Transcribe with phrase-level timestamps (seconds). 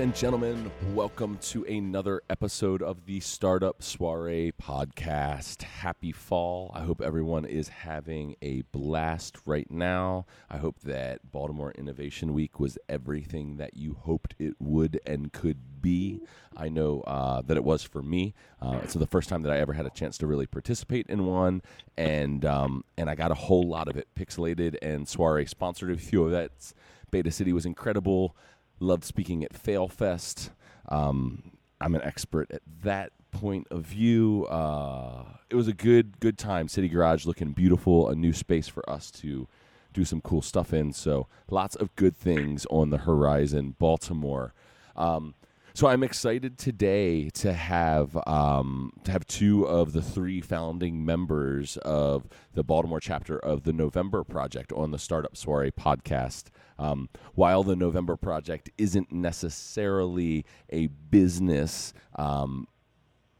[0.00, 5.60] And gentlemen, welcome to another episode of the Startup Soiree podcast.
[5.60, 6.72] Happy fall.
[6.74, 10.24] I hope everyone is having a blast right now.
[10.48, 15.82] I hope that Baltimore Innovation Week was everything that you hoped it would and could
[15.82, 16.22] be.
[16.56, 18.32] I know uh, that it was for me.
[18.58, 21.26] Uh, it's the first time that I ever had a chance to really participate in
[21.26, 21.60] one,
[21.98, 24.08] and um, and I got a whole lot of it.
[24.18, 26.72] Pixelated and Soiree sponsored a few events.
[27.10, 28.34] Beta City was incredible.
[28.80, 30.50] Loved speaking at FailFest.
[30.88, 34.46] Um, I'm an expert at that point of view.
[34.46, 36.66] Uh, it was a good good time.
[36.66, 38.08] City Garage looking beautiful.
[38.08, 39.46] A new space for us to
[39.92, 40.92] do some cool stuff in.
[40.92, 43.76] So lots of good things on the horizon.
[43.78, 44.54] Baltimore.
[44.96, 45.34] Um,
[45.80, 51.78] so I'm excited today to have um, to have two of the three founding members
[51.78, 56.48] of the Baltimore chapter of the November Project on the Startup Soiree podcast.
[56.78, 62.68] Um, while the November Project isn't necessarily a business, um,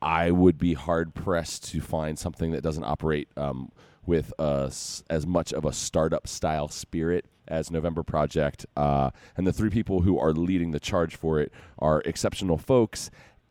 [0.00, 3.70] I would be hard pressed to find something that doesn't operate um,
[4.06, 8.64] with as much of a startup style spirit as November Project.
[8.76, 13.10] Uh, and the three people who are leading the charge for it are exceptional folks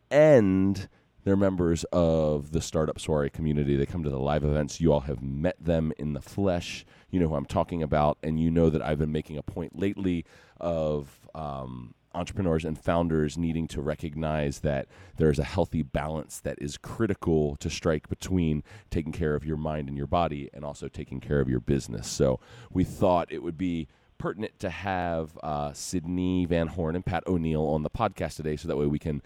[0.09, 0.88] and
[1.23, 3.75] they're members of the Startup Soiree community.
[3.75, 4.80] They come to the live events.
[4.80, 6.86] You all have met them in the flesh.
[7.11, 8.17] You know who I'm talking about.
[8.23, 10.25] And you know that I've been making a point lately
[10.59, 11.27] of.
[11.36, 17.55] Um, entrepreneurs and founders needing to recognize that there's a healthy balance that is critical
[17.57, 21.39] to strike between taking care of your mind and your body and also taking care
[21.39, 22.07] of your business.
[22.07, 22.39] So
[22.71, 23.87] we thought it would be
[24.17, 28.67] pertinent to have uh, Sydney Van Horn and Pat O'Neil on the podcast today so
[28.67, 29.21] that way we can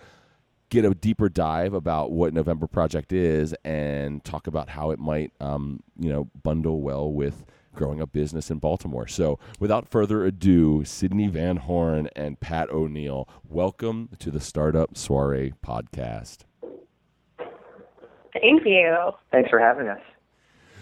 [0.70, 5.32] get a deeper dive about what November Project is and talk about how it might,
[5.40, 9.08] um, you know, bundle well with growing a business in Baltimore.
[9.08, 15.54] So, without further ado, Sydney Van Horn and Pat O'Neil, welcome to the Startup Soiree
[15.66, 16.40] podcast.
[18.34, 19.12] Thank you.
[19.32, 20.02] Thanks for having us.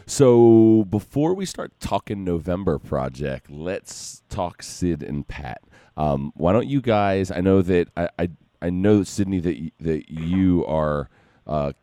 [0.06, 5.62] So, before we start talking November Project, let's talk Sid and Pat.
[5.96, 7.31] Um, why don't you guys?
[7.31, 8.29] I know that I, I,
[8.62, 11.09] I know Sydney that that you are
[11.47, 11.73] uh,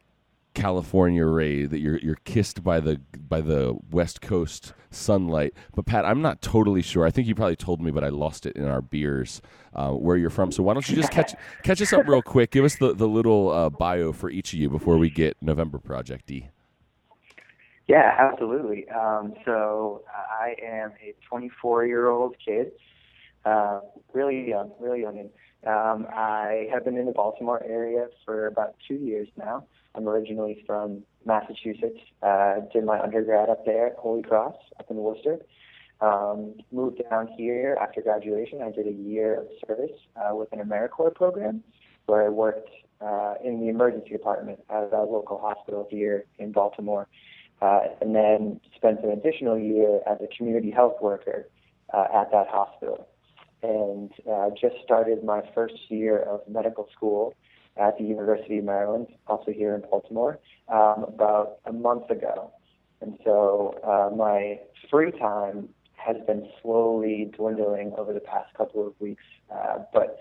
[0.59, 5.55] California ray that you're you're kissed by the by the West Coast sunlight.
[5.75, 7.07] But Pat, I'm not totally sure.
[7.07, 9.41] I think you probably told me, but I lost it in our beers
[9.75, 10.51] uh, where you're from.
[10.51, 12.51] So why don't you just catch catch us up real quick?
[12.51, 15.79] Give us the the little uh, bio for each of you before we get November
[15.79, 16.49] Project D.
[17.87, 18.87] Yeah, absolutely.
[18.91, 22.73] Um, so I am a 24 year old kid,
[23.45, 23.81] uh,
[24.13, 25.31] really young, really young.
[25.67, 29.65] Um, I have been in the Baltimore area for about two years now.
[29.95, 32.01] I'm originally from Massachusetts.
[32.23, 35.39] Uh, did my undergrad up there at Holy Cross up in Worcester.
[36.01, 38.63] Um, moved down here after graduation.
[38.63, 41.65] I did a year of service uh, with an AmeriCorps program
[42.07, 47.09] where I worked uh, in the emergency department at a local hospital here in Baltimore.
[47.61, 51.49] Uh, and then spent an additional year as a community health worker
[51.93, 53.09] uh, at that hospital.
[53.65, 57.35] And uh, just started my first year of medical school
[57.79, 62.53] at the University of Maryland, also here in Baltimore, um, about a month ago.
[63.01, 64.59] And so uh, my
[64.91, 69.23] free time has been slowly dwindling over the past couple of weeks,
[69.55, 70.19] uh, but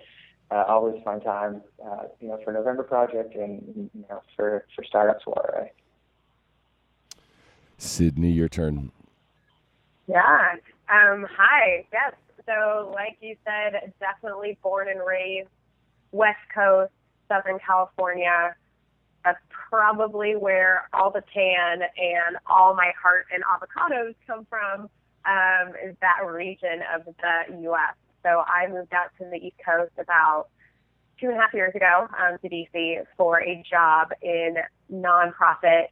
[0.51, 4.83] uh, always find time, uh, you know, for November Project and you know for for
[4.83, 5.71] startups soiree.
[7.77, 8.91] Sydney, your turn.
[10.07, 10.55] Yeah.
[10.89, 11.85] Um, hi.
[11.91, 12.13] Yes.
[12.45, 15.49] So, like you said, definitely born and raised
[16.11, 16.93] West Coast,
[17.27, 18.55] Southern California.
[19.23, 19.39] That's
[19.69, 24.89] probably where all the tan and all my heart and avocados come from.
[25.25, 27.95] Um, is that region of the U.S.
[28.23, 30.47] So I moved out to the East Coast about
[31.19, 34.55] two and a half years ago um, to DC for a job in
[34.91, 35.87] nonprofit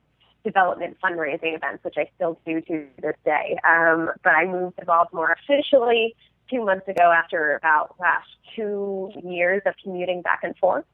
[0.45, 3.57] development fundraising events, which I still do to this day.
[3.68, 6.15] Um, but I moved to Baltimore officially
[6.50, 10.86] two months ago after about last two years of commuting back and forth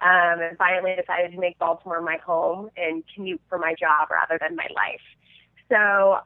[0.00, 4.38] um, and finally decided to make Baltimore my home and commute for my job rather
[4.40, 5.00] than my life.
[5.68, 5.76] So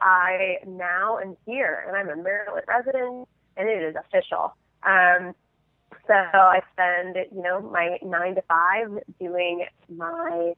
[0.00, 4.54] I now am here, and I'm a Maryland resident, and it is official.
[4.82, 5.34] Um,
[6.06, 8.88] so I spend, you know, my nine to five
[9.18, 10.54] doing my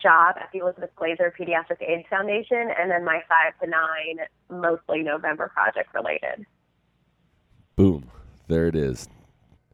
[0.00, 5.02] job at the Elizabeth Glaser Pediatric AIDS Foundation, and then my five to nine, mostly
[5.02, 6.46] November project related.
[7.76, 8.10] Boom.
[8.48, 9.08] There it is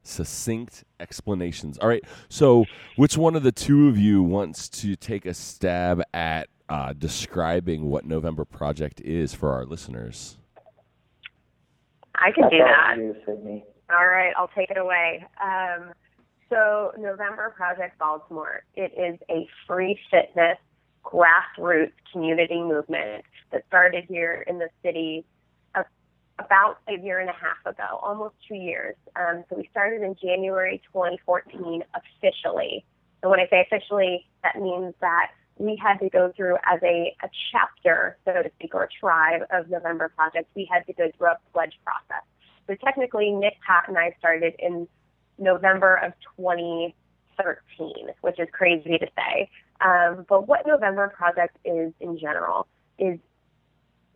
[0.06, 1.78] succinct explanations.
[1.78, 2.04] All right.
[2.28, 2.64] So,
[2.96, 7.90] which one of the two of you wants to take a stab at uh, describing
[7.90, 10.38] what November Project is for our listeners?
[12.14, 13.62] I can do that.
[13.90, 15.24] All right, I'll take it away.
[15.40, 15.92] Um,
[16.48, 20.58] so, November Project Baltimore, it is a free fitness
[21.04, 25.24] grassroots community movement that started here in the city
[26.38, 28.94] about a year and a half ago, almost two years.
[29.16, 32.84] Um, so we started in January 2014 officially.
[33.22, 37.16] And when I say officially, that means that we had to go through as a,
[37.22, 40.48] a chapter, so to speak, or a tribe of November projects.
[40.54, 42.24] we had to go through a pledge process.
[42.66, 44.86] So technically, Nick, Pat, and I started in
[45.38, 49.48] November of 2013, which is crazy to say.
[49.80, 52.66] Um, but what November Project is in general
[52.98, 53.18] is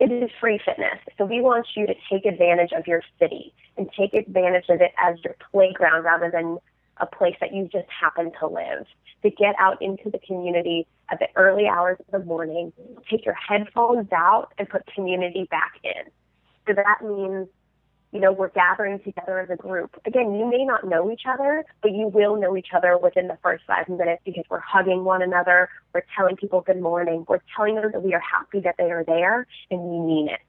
[0.01, 0.97] it is free fitness.
[1.19, 4.91] So we want you to take advantage of your city and take advantage of it
[4.97, 6.57] as your playground rather than
[6.97, 8.87] a place that you just happen to live.
[9.21, 12.73] To get out into the community at the early hours of the morning,
[13.07, 16.11] take your headphones out and put community back in.
[16.67, 17.47] So that means
[18.11, 19.99] you know, we're gathering together as a group.
[20.05, 23.37] Again, you may not know each other, but you will know each other within the
[23.41, 27.75] first five minutes because we're hugging one another, we're telling people good morning, we're telling
[27.75, 30.41] them that we are happy that they are there, and we mean it.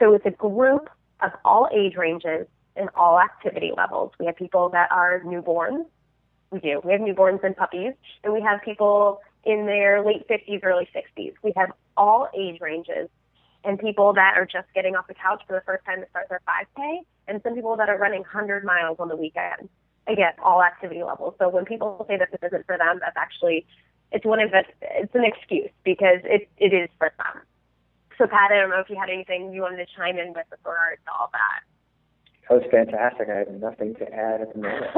[0.00, 0.90] So it's a group
[1.20, 4.12] of all age ranges and all activity levels.
[4.18, 5.84] We have people that are newborns.
[6.50, 6.80] We do.
[6.82, 7.92] We have newborns and puppies,
[8.24, 11.34] and we have people in their late 50s, early 60s.
[11.42, 13.08] We have all age ranges
[13.64, 16.28] and people that are just getting off the couch for the first time to start
[16.28, 19.68] their 5K, and some people that are running 100 miles on the weekend.
[20.06, 21.34] Again, all activity levels.
[21.38, 23.66] So when people say that this isn't for them, that's actually
[24.12, 27.42] it's one of the it's an excuse because it it is for them.
[28.18, 30.46] So Pat, I don't know if you had anything you wanted to chime in with
[30.50, 31.60] regards to all that.
[32.48, 33.28] That was fantastic.
[33.28, 34.90] I have nothing to add at the moment.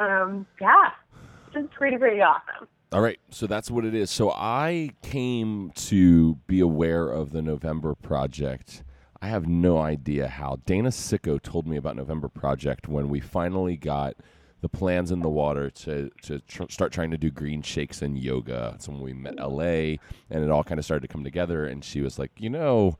[0.00, 0.90] um, yeah,
[1.54, 2.68] it's pretty pretty awesome.
[2.90, 4.10] All right, so that's what it is.
[4.10, 8.82] So I came to be aware of the November Project.
[9.20, 10.56] I have no idea how.
[10.64, 14.14] Dana Sicko told me about November Project when we finally got
[14.62, 18.18] the plans in the water to to tr- start trying to do green shakes and
[18.18, 18.76] yoga.
[18.78, 19.98] So when we met LA,
[20.30, 22.96] and it all kind of started to come together, and she was like, you know,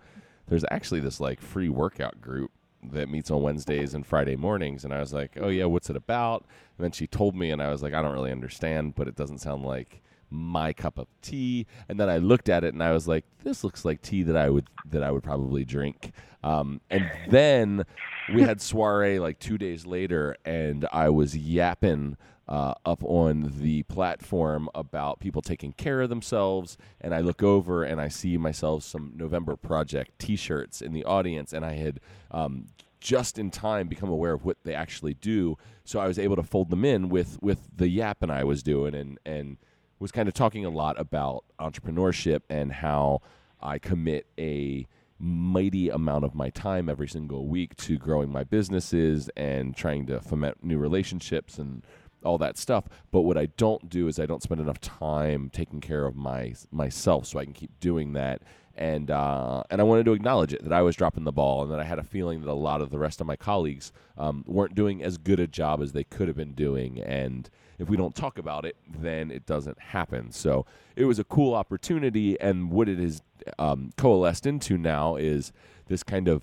[0.48, 2.50] there's actually this like free workout group
[2.92, 4.84] that meets on Wednesdays and Friday mornings.
[4.84, 6.44] And I was like, oh, yeah, what's it about?
[6.76, 9.16] And then she told me, and I was like, I don't really understand, but it
[9.16, 11.66] doesn't sound like my cup of tea.
[11.88, 14.36] And then I looked at it and I was like, this looks like tea that
[14.36, 16.12] I would that I would probably drink.
[16.44, 17.84] Um, and then
[18.32, 22.16] we had soiree like two days later, and I was yapping
[22.48, 26.78] uh, up on the platform about people taking care of themselves.
[27.00, 31.04] And I look over and I see myself some November Project t shirts in the
[31.04, 31.52] audience.
[31.52, 32.00] And I had
[32.30, 32.66] um,
[33.00, 35.58] just in time become aware of what they actually do.
[35.84, 38.62] So I was able to fold them in with, with the yap and I was
[38.62, 39.58] doing and, and
[39.98, 43.20] was kind of talking a lot about entrepreneurship and how
[43.60, 44.86] I commit a
[45.18, 50.20] mighty amount of my time every single week to growing my businesses and trying to
[50.20, 51.82] foment new relationships and
[52.24, 52.84] all that stuff.
[53.10, 56.54] But what I don't do is I don't spend enough time taking care of my
[56.70, 58.42] myself, so I can keep doing that.
[58.76, 61.72] And uh, and I wanted to acknowledge it that I was dropping the ball, and
[61.72, 64.44] that I had a feeling that a lot of the rest of my colleagues um,
[64.46, 67.00] weren't doing as good a job as they could have been doing.
[67.00, 70.30] And if we don't talk about it, then it doesn't happen.
[70.30, 73.20] So it was a cool opportunity, and what it has
[73.58, 75.52] um, coalesced into now is
[75.88, 76.42] this kind of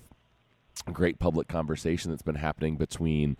[0.92, 3.36] great public conversation that's been happening between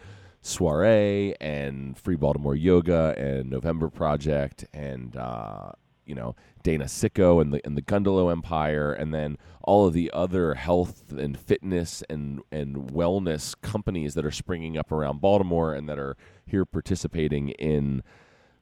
[0.47, 5.73] soiree and free baltimore yoga and november project and uh,
[6.05, 10.11] you know dana sicko and the and the gundalow empire and then all of the
[10.13, 15.89] other health and fitness and and wellness companies that are springing up around baltimore and
[15.89, 18.03] that are here participating in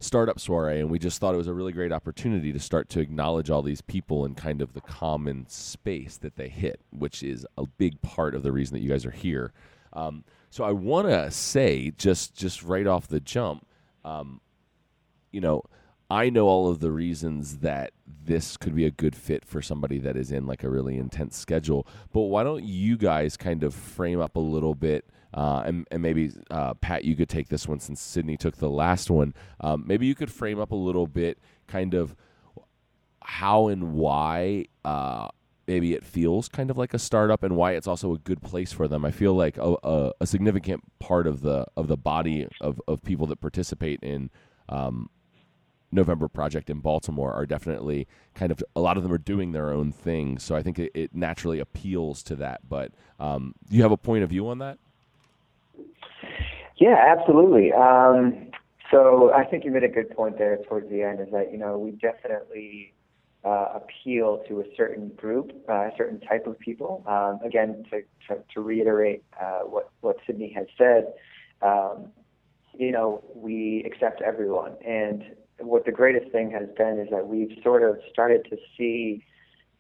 [0.01, 0.81] startup soiree.
[0.81, 3.63] And we just thought it was a really great opportunity to start to acknowledge all
[3.63, 8.01] these people and kind of the common space that they hit which is a big
[8.03, 9.53] part of the reason that you guys are here.
[9.93, 13.67] Um, so I want to say just just right off the jump,
[14.05, 14.41] um,
[15.33, 15.65] you know,
[16.09, 19.99] I know all of the reasons that this could be a good fit for somebody
[19.99, 21.89] that is in like a really intense schedule.
[22.13, 25.05] But why don't you guys kind of frame up a little bit?
[25.37, 28.71] Uh, and, and, maybe uh, Pat, you could take this one since Sydney took the
[28.71, 29.35] last one.
[29.61, 32.15] Um, maybe you could frame up a little bit, kind of
[33.25, 35.27] how and why uh,
[35.67, 38.73] maybe it feels kind of like a startup and why it's also a good place
[38.73, 39.05] for them.
[39.05, 43.03] I feel like a, a, a significant part of the of the body of, of
[43.03, 44.31] people that participate in
[44.69, 45.09] um,
[45.93, 49.71] November Project in Baltimore are definitely kind of a lot of them are doing their
[49.71, 50.39] own thing.
[50.39, 52.69] So I think it, it naturally appeals to that.
[52.69, 54.79] But um, do you have a point of view on that?
[56.77, 57.73] Yeah, absolutely.
[57.73, 58.51] Um,
[58.91, 61.21] so I think you made a good point there towards the end.
[61.21, 62.93] Is that you know we definitely
[63.45, 67.05] uh, appeal to a certain group, uh, a certain type of people.
[67.07, 71.13] Um, again, to, to, to reiterate uh, what, what Sydney has said,
[71.63, 72.07] um,
[72.77, 74.73] you know, we accept everyone.
[74.87, 75.25] And
[75.59, 79.25] what the greatest thing has been is that we've sort of started to see,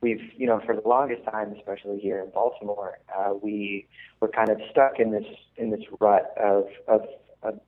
[0.00, 3.88] we've, you know, for the longest time, especially here in Baltimore, uh, we
[4.20, 5.24] were kind of stuck in this
[5.56, 7.02] in this rut of, of,
[7.42, 7.58] of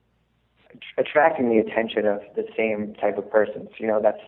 [0.99, 3.71] attracting the attention of the same type of persons.
[3.79, 4.23] You know, that's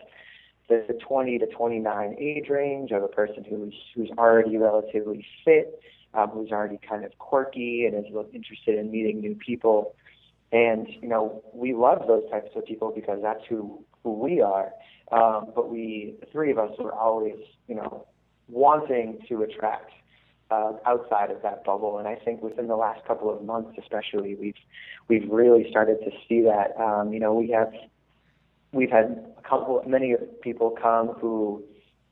[0.69, 5.81] the 20 to 29 age range of a person who's who's already relatively fit,
[6.13, 9.95] um, who's already kind of quirky and is interested in meeting new people.
[10.51, 14.71] And you know, we love those types of people because that's who who we are.
[15.11, 18.05] Um, but we, the three of us, were always, you know,
[18.47, 19.91] wanting to attract
[20.51, 21.97] uh, outside of that bubble.
[21.97, 24.55] And I think within the last couple of months, especially, we've
[25.07, 26.79] we've really started to see that.
[26.79, 27.71] Um, you know, we have
[28.71, 31.63] we've had a couple, many people come who,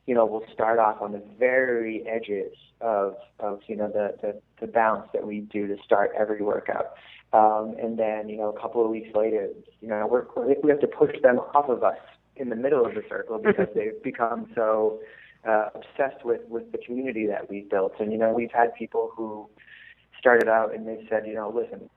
[0.06, 4.40] you know, will start off on the very edges of, of you know, the, the,
[4.60, 6.94] the bounce that we do to start every workout.
[7.32, 9.48] Um, and then, you know, a couple of weeks later,
[9.80, 10.24] you know, we're,
[10.62, 11.98] we have to push them off of us
[12.36, 15.00] in the middle of the circle because they've become so
[15.46, 17.92] uh, obsessed with, with the community that we've built.
[18.00, 19.48] And, you know, we've had people who
[20.18, 21.90] started out and they said, you know, listen,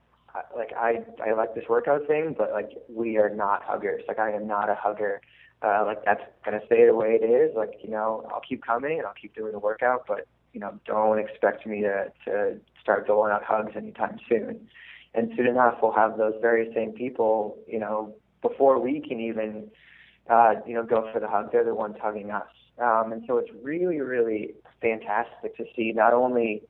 [0.56, 4.02] like I I like this workout thing, but like we are not huggers.
[4.08, 5.20] Like I am not a hugger.
[5.62, 7.54] Uh, like that's gonna stay the way it is.
[7.56, 10.78] Like you know, I'll keep coming and I'll keep doing the workout, but you know,
[10.86, 14.68] don't expect me to to start doling out hugs anytime soon.
[15.14, 17.58] And soon enough, we'll have those very same people.
[17.68, 19.70] You know, before we can even
[20.30, 22.48] uh, you know go for the hug, they're the ones hugging us.
[22.78, 26.62] Um, and so it's really really fantastic to see not only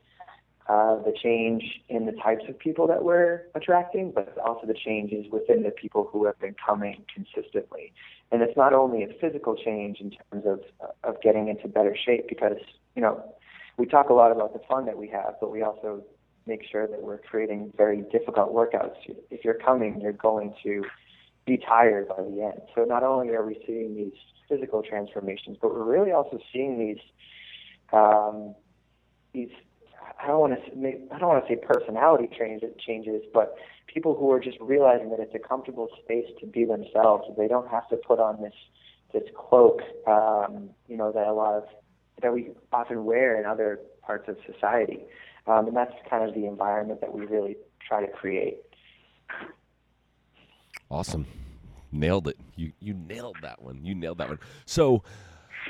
[0.69, 5.27] uh, the change in the types of people that we're attracting, but also the changes
[5.33, 7.93] within the people who have been coming consistently.
[8.31, 10.61] And it's not only a physical change in terms of
[11.03, 12.59] of getting into better shape, because
[12.95, 13.23] you know
[13.77, 16.03] we talk a lot about the fun that we have, but we also
[16.47, 18.97] make sure that we're creating very difficult workouts.
[19.31, 20.85] If you're coming, you're going to
[21.47, 22.61] be tired by the end.
[22.75, 24.13] So not only are we seeing these
[24.49, 27.03] physical transformations, but we're really also seeing these
[27.93, 28.55] um,
[29.35, 29.51] these
[30.23, 33.57] I don't want to I don't want to say personality changes changes, but
[33.93, 37.25] people who are just realizing that it's a comfortable space to be themselves.
[37.37, 38.55] They don't have to put on this
[39.13, 41.65] this cloak, um, you know, that a lot of
[42.23, 45.01] that we often wear in other parts of society,
[45.47, 47.57] um, and that's kind of the environment that we really
[47.87, 48.59] try to create.
[50.91, 51.27] Awesome,
[51.91, 52.39] nailed it.
[52.55, 53.85] You you nailed that one.
[53.85, 54.39] You nailed that one.
[54.67, 55.03] So.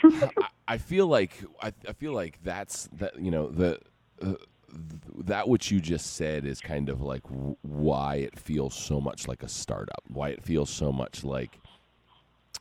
[0.04, 0.30] I,
[0.66, 3.78] I feel like I, I feel like that's that you know the
[5.25, 7.23] that which you just said is kind of like
[7.62, 11.59] why it feels so much like a startup why it feels so much like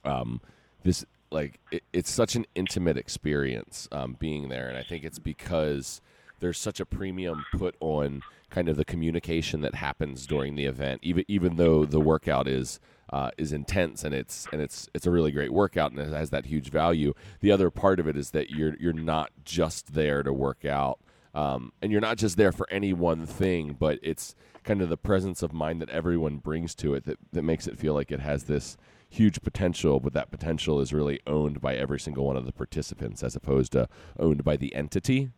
[0.03, 0.41] um
[0.83, 4.67] this like it, it's such an intimate experience um, being there.
[4.67, 6.01] And i think it's because
[6.39, 10.99] there's such a premium put on kind of the communication that happens during the event
[11.03, 12.79] even even though the workout is
[13.11, 16.29] uh, is intense and it's and it's it's a really great workout and it has
[16.29, 17.13] that huge value.
[17.41, 20.99] The other part of it is that you're you're not just there to work out
[21.33, 24.97] um, and you're not just there for any one thing, but it's kind of the
[24.97, 28.19] presence of mind that everyone brings to it that, that makes it feel like it
[28.19, 28.77] has this
[29.09, 33.23] huge potential, but that potential is really owned by every single one of the participants
[33.23, 33.87] as opposed to
[34.19, 35.31] owned by the entity.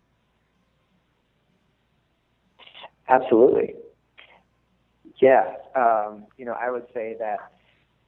[3.08, 3.74] Absolutely.
[5.22, 5.56] Yeah.
[5.76, 7.52] Um, you know, I would say that,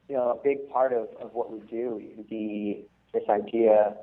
[0.07, 3.95] you know, a big part of, of what we do, the, this idea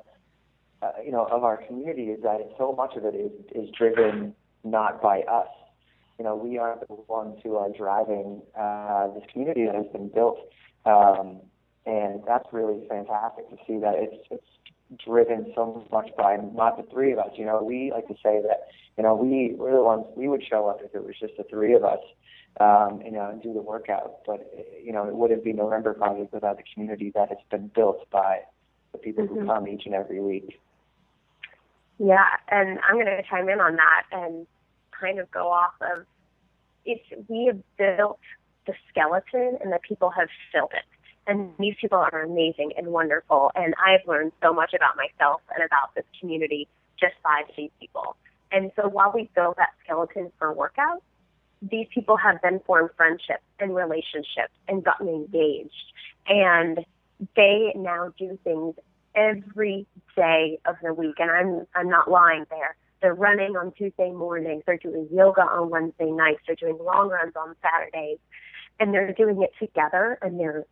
[0.83, 4.35] uh, you know, of our community is that so much of it is, is driven
[4.63, 5.47] not by us.
[6.17, 10.09] You know, we are the ones who are driving uh, this community that has been
[10.09, 10.39] built,
[10.85, 11.39] um,
[11.85, 16.83] and that's really fantastic to see that it's, it's driven so much by not the
[16.91, 17.31] three of us.
[17.35, 20.43] You know, we like to say that you know we we're the ones we would
[20.47, 21.99] show up if it was just the three of us,
[22.59, 24.19] um, you know, and do the workout.
[24.25, 28.09] But you know, it wouldn't be November Project without the community that has been built
[28.11, 28.41] by
[28.91, 29.41] the people mm-hmm.
[29.41, 30.59] who come each and every week.
[31.99, 34.47] Yeah, and I'm going to chime in on that and
[34.99, 36.05] kind of go off of
[36.85, 38.19] it's we have built
[38.65, 40.85] the skeleton and the people have filled it.
[41.25, 43.51] And these people are amazing and wonderful.
[43.55, 46.67] And I've learned so much about myself and about this community
[46.99, 48.17] just by these people.
[48.51, 51.01] And so while we build that skeleton for workouts,
[51.61, 55.93] these people have then formed friendships and relationships and gotten engaged.
[56.27, 56.85] And
[57.35, 58.75] they now do things
[59.15, 62.75] every day of the week, and I'm I'm not lying there.
[63.01, 64.63] They're running on Tuesday mornings.
[64.65, 66.41] They're doing yoga on Wednesday nights.
[66.47, 68.19] They're doing long runs on Saturdays,
[68.79, 70.17] and they're doing it together.
[70.21, 70.65] And they're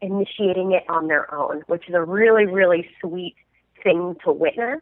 [0.00, 3.34] initiating it on their own, which is a really really sweet
[3.82, 4.80] thing to witness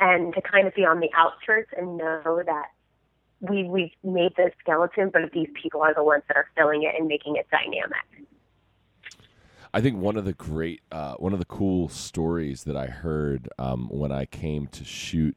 [0.00, 2.66] and to kind of be on the outskirts and know that
[3.40, 6.94] we we've made the skeleton, but these people are the ones that are filling it
[6.98, 8.26] and making it dynamic.
[9.76, 13.50] I think one of the great, uh, one of the cool stories that I heard
[13.58, 15.36] um, when I came to shoot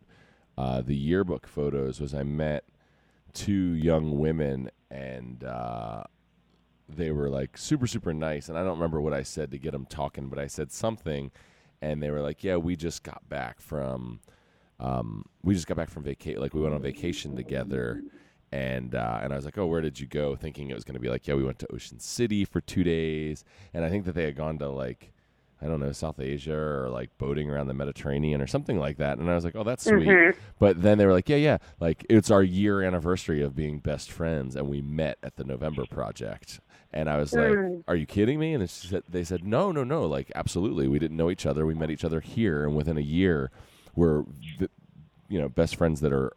[0.58, 2.64] uh, the yearbook photos was I met
[3.34, 6.04] two young women and uh,
[6.88, 9.74] they were like super super nice and I don't remember what I said to get
[9.74, 11.32] them talking, but I said something
[11.82, 14.22] and they were like, "Yeah, we just got back from."
[14.80, 16.40] Um, we just got back from vacation.
[16.40, 18.02] Like we went on vacation together,
[18.52, 20.96] and uh, and I was like, "Oh, where did you go?" Thinking it was going
[20.96, 24.06] to be like, "Yeah, we went to Ocean City for two days," and I think
[24.06, 25.12] that they had gone to like,
[25.62, 29.18] I don't know, South Asia or like boating around the Mediterranean or something like that.
[29.20, 30.40] And I was like, "Oh, that's sweet." Mm-hmm.
[30.58, 34.12] But then they were like, "Yeah, yeah, like it's our year anniversary of being best
[34.12, 36.60] friends, and we met at the November Project."
[36.92, 37.84] And I was like, Mm.
[37.88, 40.08] "Are you kidding me?" And they said, they said, "No, no, no.
[40.08, 40.88] Like, absolutely.
[40.88, 41.64] We didn't know each other.
[41.68, 43.52] We met each other here, and within a year,
[43.96, 44.24] we're,
[45.28, 46.34] you know, best friends that are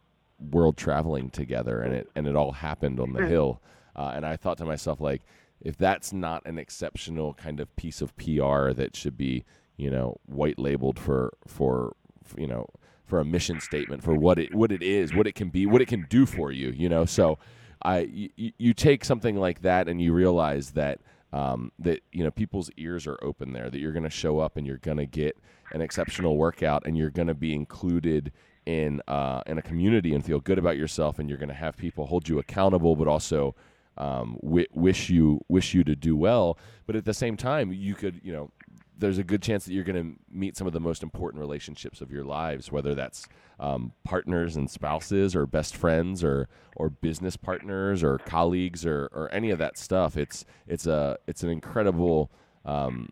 [0.51, 3.29] world traveling together, and it and it all happened on the Mm.
[3.29, 3.61] hill."
[3.95, 5.21] Uh, and I thought to myself, like,
[5.61, 9.43] if that's not an exceptional kind of piece of PR that should be,
[9.77, 11.95] you know, white labeled for for
[12.37, 12.67] you know
[13.05, 15.81] for a mission statement for what it what it is, what it can be, what
[15.81, 17.05] it can do for you, you know.
[17.05, 17.37] So
[17.83, 17.99] I
[18.35, 20.99] you, you take something like that and you realize that
[21.33, 24.55] um, that you know people's ears are open there, that you're going to show up
[24.57, 25.37] and you're going to get
[25.71, 28.31] an exceptional workout and you're going to be included
[28.65, 31.77] in uh, in a community and feel good about yourself and you're going to have
[31.77, 33.55] people hold you accountable, but also
[33.97, 36.57] um, wi- wish you wish you to do well.
[36.85, 38.51] But at the same time, you could you know
[38.97, 41.99] there's a good chance that you're going to meet some of the most important relationships
[42.01, 43.27] of your lives, whether that's
[43.59, 49.29] um, partners and spouses, or best friends, or or business partners, or colleagues, or or
[49.31, 50.17] any of that stuff.
[50.17, 52.31] It's it's a it's an incredible
[52.65, 53.09] um,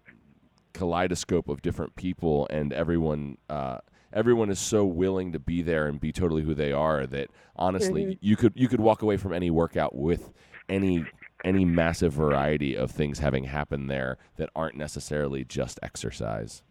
[0.73, 3.37] kaleidoscope of different people, and everyone.
[3.49, 3.79] Uh,
[4.13, 8.05] Everyone is so willing to be there and be totally who they are that honestly,
[8.05, 8.17] Mhm.
[8.21, 10.33] you could you could walk away from any workout with
[10.67, 11.07] any
[11.43, 16.61] any massive variety of things having happened there that aren't necessarily just exercise.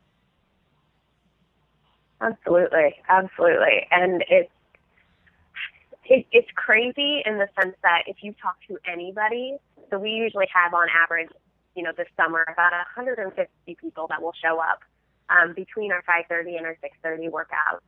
[2.20, 4.50] Absolutely, absolutely, and it's
[6.04, 9.56] it, it's crazy in the sense that if you talk to anybody,
[9.90, 11.30] so we usually have on average,
[11.76, 14.80] you know, this summer about 150 people that will show up
[15.30, 17.80] um, between our 5:30 and our 6:30 workouts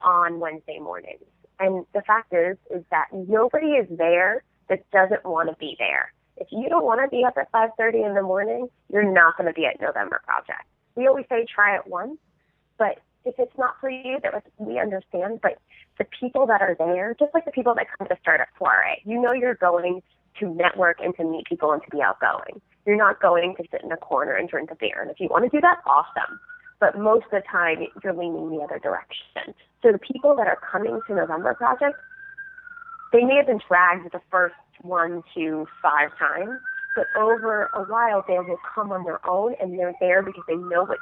[0.00, 1.24] on Wednesday mornings.
[1.58, 6.12] And the fact is, is that nobody is there that doesn't want to be there.
[6.36, 9.46] If you don't want to be up at 5:30 in the morning, you're not going
[9.46, 10.64] to be at November Project.
[10.94, 12.18] We always say try it once,
[12.78, 15.40] but if it's not for you, that we understand.
[15.42, 15.58] But
[15.98, 19.20] the people that are there, just like the people that come to Startup Soiree, you
[19.20, 20.02] know you're going
[20.40, 22.60] to network and to meet people and to be outgoing.
[22.86, 25.00] You're not going to sit in a corner and drink a beer.
[25.00, 26.38] And if you want to do that, awesome.
[26.78, 29.54] But most of the time, you're leaning the other direction.
[29.82, 31.96] So the people that are coming to November Project,
[33.12, 36.60] they may have been dragged the first one to five times,
[36.94, 40.56] but over a while, they will come on their own and they're there because they
[40.56, 40.98] know what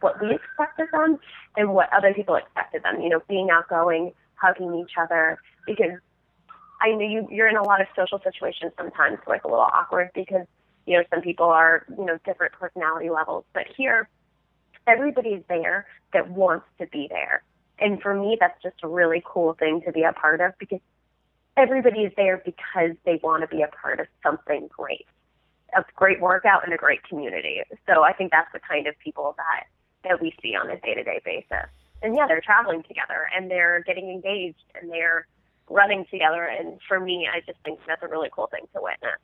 [0.00, 1.18] what we expected them
[1.56, 3.00] and what other people expected them.
[3.00, 5.38] You know, being outgoing, hugging each other.
[5.66, 5.98] Because
[6.80, 10.10] I know you you're in a lot of social situations sometimes, like a little awkward
[10.14, 10.46] because
[10.86, 13.44] you know some people are you know different personality levels.
[13.54, 14.08] But here,
[14.86, 17.42] everybody's there that wants to be there,
[17.78, 20.80] and for me, that's just a really cool thing to be a part of because
[21.56, 25.06] everybody is there because they want to be a part of something great
[25.74, 27.62] a great workout and a great community.
[27.86, 29.66] So I think that's the kind of people that
[30.04, 31.70] that we see on a day to day basis.
[32.02, 35.26] And yeah, they're traveling together and they're getting engaged and they're
[35.70, 36.44] running together.
[36.44, 39.20] And for me, I just think that's a really cool thing to witness.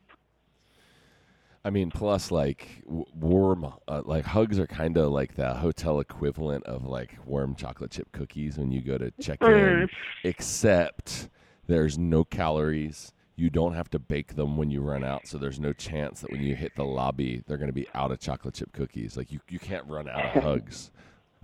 [1.68, 6.00] I mean, plus like w- warm, uh, like hugs are kind of like the hotel
[6.00, 9.88] equivalent of like warm chocolate chip cookies when you go to check in, Mm.
[10.24, 11.28] except
[11.66, 13.12] there's no calories.
[13.36, 16.32] You don't have to bake them when you run out, so there's no chance that
[16.32, 19.18] when you hit the lobby, they're going to be out of chocolate chip cookies.
[19.18, 20.90] Like you, you can't run out of hugs.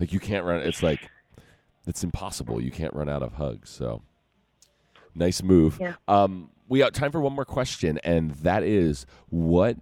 [0.01, 0.61] Like you can't run.
[0.63, 1.11] It's like
[1.87, 2.63] it's impossible.
[2.63, 3.69] You can't run out of hugs.
[3.69, 4.01] So
[5.15, 5.77] nice move.
[5.79, 5.97] Yeah.
[6.09, 9.77] Um, we got time for one more question, and that is what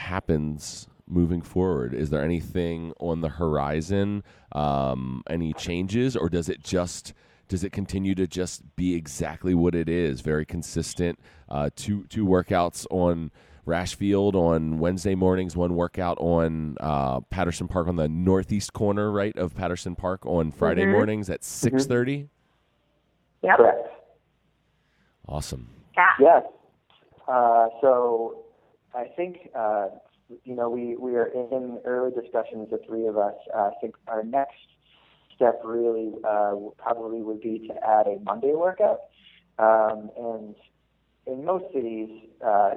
[0.00, 1.94] happens moving forward?
[1.94, 4.22] Is there anything on the horizon?
[4.52, 7.12] Um, any changes, or does it just
[7.48, 10.20] does it continue to just be exactly what it is?
[10.20, 11.18] Very consistent.
[11.48, 13.30] Uh, two two workouts on
[13.66, 15.56] Rash Field on Wednesday mornings.
[15.56, 20.50] One workout on uh, Patterson Park on the northeast corner, right of Patterson Park on
[20.50, 20.92] Friday Mhm.
[20.92, 22.28] mornings at six thirty.
[23.42, 23.56] Yep.
[23.56, 23.88] Correct.
[25.28, 25.68] Awesome.
[25.96, 26.06] Yeah.
[26.20, 26.42] Yes.
[27.28, 28.44] Uh, so
[28.94, 29.88] I think, uh,
[30.44, 33.34] you know, we, we are in early discussions, the three of us.
[33.54, 34.56] Uh, I think our next
[35.34, 39.00] step really uh, probably would be to add a Monday workout.
[39.58, 40.54] Um, and
[41.26, 42.10] in most cities,
[42.44, 42.72] uh,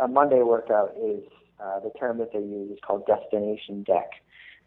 [0.00, 1.22] a Monday workout is
[1.62, 4.10] uh, the term that they use is called destination deck.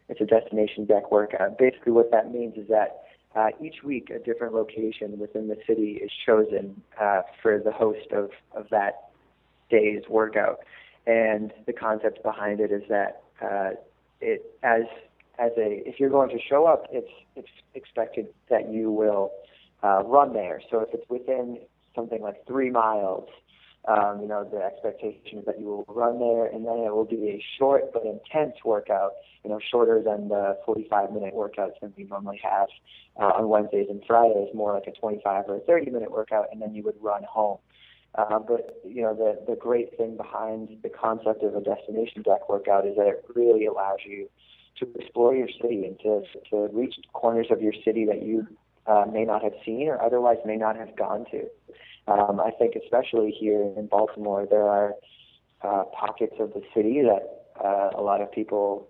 [0.08, 1.58] It's a destination deck workout.
[1.58, 3.02] Basically, what that means is that
[3.34, 8.10] uh, each week a different location within the city is chosen uh, for the host
[8.12, 9.10] of, of that
[9.70, 10.60] day's workout.
[11.06, 13.70] And the concept behind it is that uh,
[14.20, 14.82] it as
[15.38, 19.30] as a if you're going to show up, it's it's expected that you will
[19.84, 20.60] uh, run there.
[20.70, 21.58] So if it's within
[21.94, 23.28] something like three miles,
[23.88, 27.04] um, you know, the expectation is that you will run there, and then it will
[27.04, 29.12] be a short but intense workout.
[29.44, 32.66] You know, shorter than the 45-minute workouts that we normally have
[33.16, 34.48] uh, on Wednesdays and Fridays.
[34.54, 37.58] More like a 25 or a 30-minute workout, and then you would run home.
[38.16, 42.48] Uh, but you know, the the great thing behind the concept of a destination deck
[42.48, 44.28] workout is that it really allows you
[44.78, 48.46] to explore your city and to to reach corners of your city that you
[48.86, 51.42] uh, may not have seen or otherwise may not have gone to.
[52.08, 54.94] Um, I think especially here in Baltimore, there are
[55.62, 58.88] uh, pockets of the city that uh, a lot of people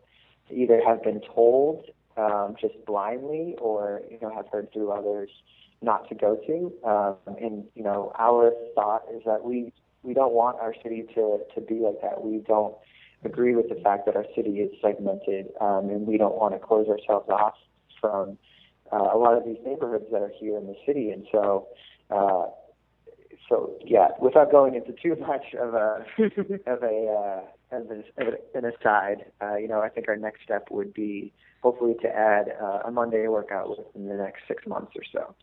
[0.51, 1.87] either have been told
[2.17, 5.31] um, just blindly or you know have heard through others
[5.83, 6.89] not to go to.
[6.89, 11.41] Um, and you know, our thought is that we we don't want our city to
[11.55, 12.23] to be like that.
[12.23, 12.75] We don't
[13.25, 16.61] agree with the fact that our city is segmented, um, and we don't want to
[16.61, 17.55] close ourselves off
[18.01, 18.39] from
[18.93, 21.11] uh, a lot of these neighborhoods that are here in the city.
[21.11, 21.67] And so,
[22.11, 22.47] uh,
[23.49, 26.07] so yeah, without going into too much of a
[26.67, 27.91] of a uh, of,
[28.55, 32.55] an aside, uh, you know, I think our next step would be hopefully to add
[32.63, 35.35] uh, a Monday workout within the next six months or so.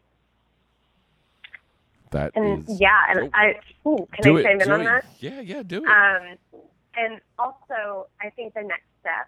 [2.14, 3.56] That and is, yeah, and oh, I
[3.88, 4.84] ooh, can do I chime in on it.
[4.86, 5.06] that?
[5.20, 5.90] Yeah, yeah, do it.
[5.90, 6.38] Um,
[6.96, 9.28] and also, I think the next step,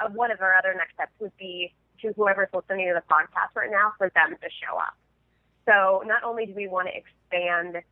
[0.00, 3.54] of one of our other next steps would be to whoever's listening to the podcast
[3.54, 4.94] right now for them to show up.
[5.66, 7.82] So not only do we want to expand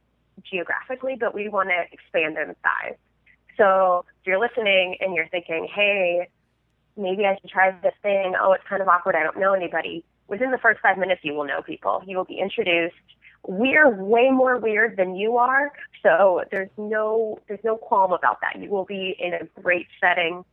[0.42, 2.97] geographically, but we want to expand in size.
[3.57, 6.29] So if you're listening and you're thinking, hey,
[6.97, 8.35] maybe I should try this thing.
[8.40, 9.14] Oh, it's kind of awkward.
[9.14, 10.05] I don't know anybody.
[10.29, 12.03] Within the first five minutes, you will know people.
[12.07, 12.94] You will be introduced.
[13.47, 18.61] We're way more weird than you are, so there's no there's no qualm about that.
[18.61, 20.45] You will be in a great setting,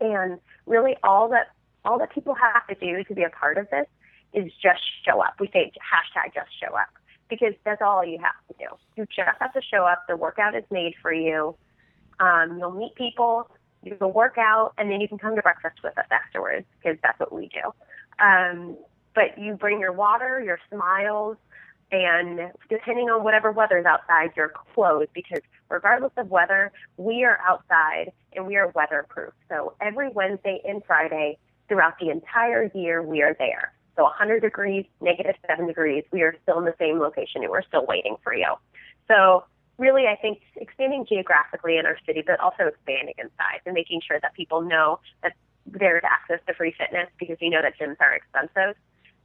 [0.00, 1.48] and really all that
[1.84, 3.86] all that people have to do to be a part of this
[4.32, 5.34] is just show up.
[5.38, 6.88] We say hashtag just show up
[7.28, 8.74] because that's all you have to do.
[8.96, 10.04] You just have to show up.
[10.08, 11.56] The workout is made for you.
[12.20, 13.50] Um, you'll meet people.
[13.82, 16.98] You can work out, and then you can come to breakfast with us afterwards because
[17.02, 18.24] that's what we do.
[18.24, 18.76] Um,
[19.14, 21.36] but you bring your water, your smiles,
[21.94, 27.38] and depending on whatever weather is outside, your clothes, because regardless of weather, we are
[27.46, 29.32] outside and we are weatherproof.
[29.48, 33.72] So every Wednesday and Friday throughout the entire year, we are there.
[33.96, 37.62] So 100 degrees, negative 7 degrees, we are still in the same location and we're
[37.62, 38.54] still waiting for you.
[39.06, 39.44] So
[39.78, 44.00] really, I think expanding geographically in our city, but also expanding in size and making
[44.06, 45.34] sure that people know that
[45.66, 48.76] there's access to free fitness because we know that gyms are expensive.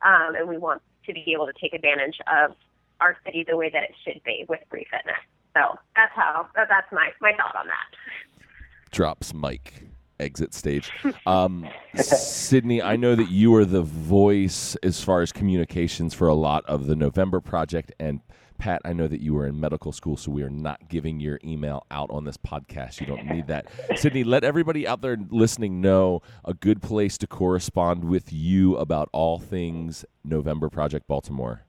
[0.02, 0.82] Um, and we want
[1.14, 2.56] to be able to take advantage of
[3.00, 5.18] our city the way that it should be with free fitness.
[5.54, 8.92] So that's how that's my my thought on that.
[8.92, 10.92] Drops mic exit stage.
[11.26, 16.34] Um, Sydney, I know that you are the voice as far as communications for a
[16.34, 17.94] lot of the November project.
[18.00, 18.22] And
[18.60, 21.40] Pat, I know that you were in medical school, so we are not giving your
[21.44, 23.00] email out on this podcast.
[23.00, 23.68] You don't need that.
[23.96, 29.10] Sydney, let everybody out there listening know a good place to correspond with you about
[29.14, 31.64] all things November Project Baltimore.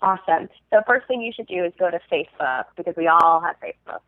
[0.00, 0.48] Awesome.
[0.70, 4.00] So first thing you should do is go to Facebook because we all have Facebook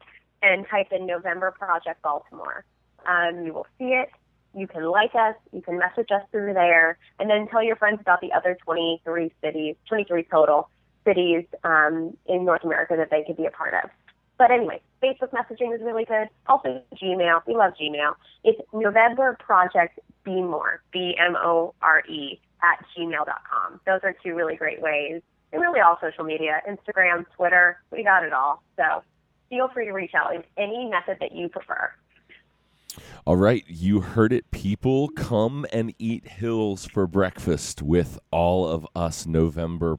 [0.42, 2.64] and type in November Project Baltimore.
[3.06, 4.08] Um, you will see it.
[4.54, 5.34] You can like us.
[5.52, 9.32] You can message us through there, and then tell your friends about the other 23
[9.42, 10.68] cities, 23 total
[11.10, 13.90] cities um, in North America that they could be a part of.
[14.38, 16.28] But anyway, Facebook messaging is really good.
[16.46, 17.42] Also, Gmail.
[17.46, 18.14] We love Gmail.
[18.44, 23.80] It's November Project Be More, B M O R E, at gmail.com.
[23.86, 25.20] Those are two really great ways.
[25.52, 28.62] And really all social media Instagram, Twitter, we got it all.
[28.76, 29.02] So
[29.50, 31.92] feel free to reach out in any method that you prefer.
[33.26, 35.08] All right, you heard it, people.
[35.08, 39.96] Come and eat hills for breakfast with all of us November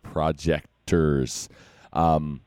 [0.86, 1.50] projectors.
[1.94, 2.42] Um,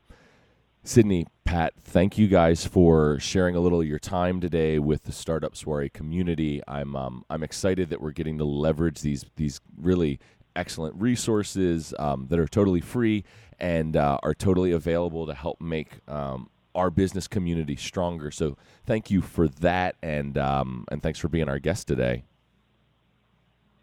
[0.83, 5.11] Sydney, Pat, thank you guys for sharing a little of your time today with the
[5.11, 6.61] Startup Soiree community.
[6.67, 10.19] I'm um, I'm excited that we're getting to leverage these these really
[10.55, 13.23] excellent resources um, that are totally free
[13.59, 18.29] and uh, are totally available to help make um, our business community stronger.
[18.29, 22.25] So thank you for that, and um, and thanks for being our guest today.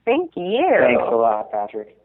[0.05, 0.67] Thank you.
[0.81, 2.02] Thanks a lot, Patrick.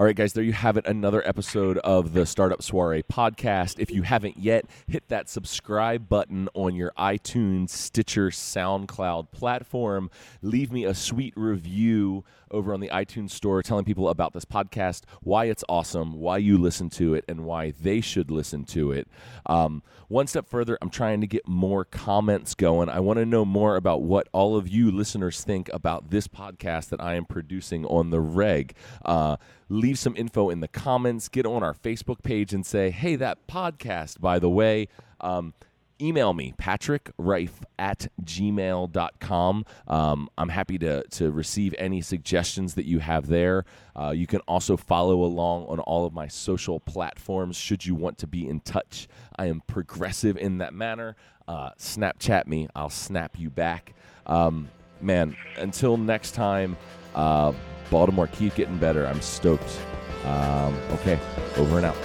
[0.00, 0.86] All right, guys, there you have it.
[0.86, 3.78] Another episode of the Startup Soiree podcast.
[3.78, 10.10] If you haven't yet, hit that subscribe button on your iTunes, Stitcher, SoundCloud platform.
[10.40, 15.02] Leave me a sweet review over on the iTunes store telling people about this podcast,
[15.20, 19.06] why it's awesome, why you listen to it, and why they should listen to it.
[19.46, 22.88] Um, one step further, I'm trying to get more comments going.
[22.88, 26.88] I want to know more about what all of you listeners think about this podcast
[26.88, 28.74] that I am producing on the reg.
[29.04, 29.36] Uh,
[29.68, 33.46] leave some info in the comments, get on our Facebook page and say, hey, that
[33.46, 34.88] podcast, by the way.
[35.20, 35.54] Um,
[36.00, 39.64] email me, patrickrife at gmail.com.
[39.86, 43.64] Um, I'm happy to, to receive any suggestions that you have there.
[43.94, 48.18] Uh, you can also follow along on all of my social platforms should you want
[48.18, 49.08] to be in touch.
[49.36, 51.16] I am progressive in that manner.
[51.46, 53.94] Uh, Snapchat me, I'll snap you back.
[54.26, 56.76] Um, man, until next time,
[57.14, 57.52] uh,
[57.90, 59.06] Baltimore, keep getting better.
[59.06, 59.80] I'm stoked.
[60.24, 61.18] Um, okay,
[61.56, 61.96] over and out.